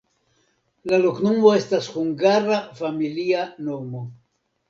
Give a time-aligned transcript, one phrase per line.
[0.91, 4.05] La loknomo estas hungara familia nomo.